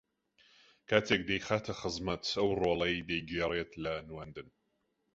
کاتێک 0.89 1.21
دەیخاتە 1.29 1.73
خزمەت 1.79 2.23
ئەو 2.39 2.47
ڕۆڵەی 2.61 3.05
دەیگێڕێت 3.09 3.71
لە 3.83 3.93
نواندن 4.07 4.47